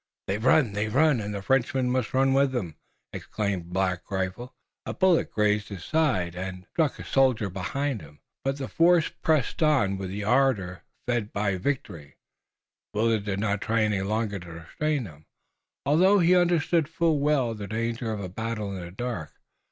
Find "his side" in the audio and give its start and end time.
5.69-6.33